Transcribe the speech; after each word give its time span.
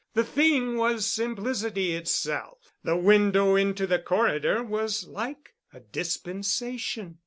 The 0.15 0.23
thing 0.23 0.77
was 0.77 1.05
simplicity 1.05 1.93
itself. 1.93 2.73
The 2.83 2.97
window 2.97 3.55
into 3.55 3.85
the 3.85 3.99
corridor 3.99 4.63
was 4.63 5.05
like 5.07 5.53
a 5.71 5.79
dispensation. 5.79 7.19